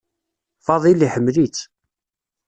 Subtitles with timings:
[0.65, 1.59] Fadil iḥemmel-itt.